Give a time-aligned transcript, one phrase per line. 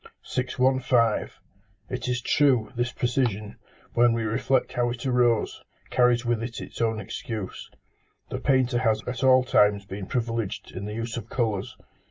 [0.23, 1.29] 615.
[1.91, 3.57] It is true, this precision,
[3.93, 7.69] when we reflect how it arose, carries with it its own excuse.
[8.31, 11.77] The painter has at all times been privileged in the use of colours.